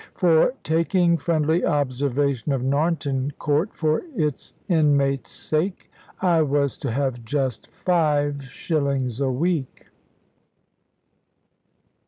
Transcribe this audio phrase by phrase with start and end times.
[0.15, 7.23] For taking friendly observation of Narnton Court, for its inmates' sake, I was to have
[7.23, 9.89] just five shillings a week!